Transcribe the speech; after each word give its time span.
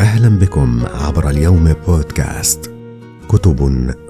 أهلا 0.00 0.38
بكم 0.38 0.86
عبر 0.86 1.30
اليوم 1.30 1.72
بودكاست 1.72 2.70
كتب 3.28 3.60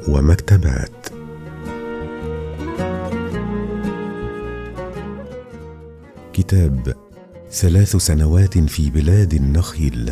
ومكتبات. 0.09 1.07
كتاب 6.33 6.95
ثلاث 7.51 7.97
سنوات 7.97 8.59
في 8.59 8.91
بلاد 8.91 9.35
النخيل. 9.35 10.11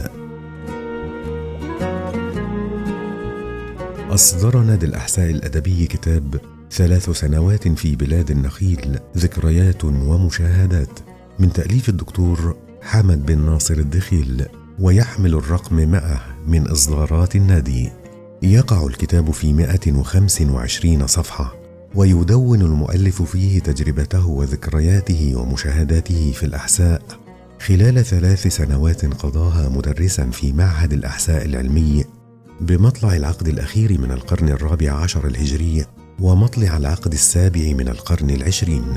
أصدر 4.10 4.58
نادي 4.58 4.86
الأحساء 4.86 5.30
الأدبي 5.30 5.86
كتاب 5.86 6.40
ثلاث 6.70 7.10
سنوات 7.10 7.68
في 7.68 7.96
بلاد 7.96 8.30
النخيل 8.30 8.98
ذكريات 9.16 9.84
ومشاهدات. 9.84 11.11
من 11.42 11.52
تأليف 11.52 11.88
الدكتور 11.88 12.56
حمد 12.82 13.26
بن 13.26 13.38
ناصر 13.38 13.74
الدخيل 13.74 14.46
ويحمل 14.78 15.34
الرقم 15.34 15.76
مئة 15.76 16.20
من 16.46 16.68
إصدارات 16.68 17.36
النادي. 17.36 17.90
يقع 18.42 18.86
الكتاب 18.86 19.30
في 19.30 19.52
125 19.52 21.06
صفحة 21.06 21.54
ويدون 21.94 22.60
المؤلف 22.60 23.22
فيه 23.22 23.60
تجربته 23.60 24.26
وذكرياته 24.26 25.32
ومشاهداته 25.36 26.32
في 26.32 26.46
الأحساء. 26.46 27.02
خلال 27.60 28.04
ثلاث 28.04 28.46
سنوات 28.46 29.04
قضاها 29.04 29.68
مدرسا 29.68 30.30
في 30.30 30.52
معهد 30.52 30.92
الأحساء 30.92 31.44
العلمي 31.44 32.04
بمطلع 32.60 33.16
العقد 33.16 33.48
الأخير 33.48 34.00
من 34.00 34.12
القرن 34.12 34.48
الرابع 34.48 34.92
عشر 34.92 35.26
الهجري 35.26 35.84
ومطلع 36.20 36.76
العقد 36.76 37.12
السابع 37.12 37.72
من 37.72 37.88
القرن 37.88 38.30
العشرين. 38.30 38.94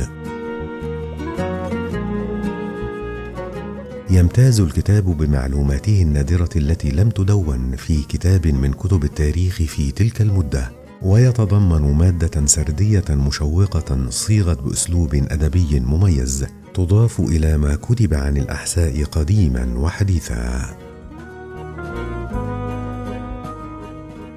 يمتاز 4.10 4.60
الكتاب 4.60 5.18
بمعلوماته 5.18 6.02
النادرة 6.02 6.50
التي 6.56 6.90
لم 6.92 7.10
تدون 7.10 7.76
في 7.76 8.04
كتاب 8.04 8.48
من 8.48 8.74
كتب 8.74 9.04
التاريخ 9.04 9.56
في 9.56 9.92
تلك 9.92 10.22
المدة 10.22 10.72
ويتضمن 11.02 11.94
مادة 11.94 12.46
سردية 12.46 13.04
مشوقة 13.10 14.10
صيغت 14.10 14.62
بأسلوب 14.62 15.16
أدبي 15.16 15.80
مميز 15.80 16.46
تضاف 16.74 17.20
إلى 17.20 17.58
ما 17.58 17.76
كتب 17.76 18.14
عن 18.14 18.38
الأحساء 18.38 19.04
قديما 19.04 19.74
وحديثا. 19.78 20.76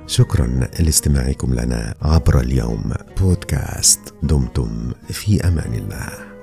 شكرا 0.07 0.47
لاستماعكم 0.81 1.55
لنا 1.55 1.95
عبر 2.03 2.41
اليوم. 2.41 2.93
بودكاست 3.21 4.01
دمتم 4.23 4.93
في 5.09 5.49
أمان 5.49 5.75
الله. 5.75 6.38